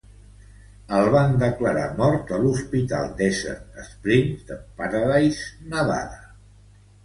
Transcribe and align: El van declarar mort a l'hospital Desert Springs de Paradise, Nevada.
El 0.99 1.09
van 1.15 1.35
declarar 1.43 1.83
mort 1.99 2.33
a 2.39 2.41
l'hospital 2.45 3.13
Desert 3.21 3.79
Springs 3.93 4.51
de 4.51 4.61
Paradise, 4.83 5.49
Nevada. 5.71 6.23